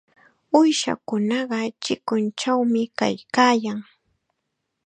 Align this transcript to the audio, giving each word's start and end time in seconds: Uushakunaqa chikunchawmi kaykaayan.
Uushakunaqa 0.57 1.59
chikunchawmi 1.83 2.81
kaykaayan. 2.97 3.79